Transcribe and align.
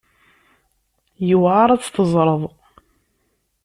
Yewɛer 1.27 1.69
ad 1.71 1.81
tt-teẓreḍ. 1.81 2.41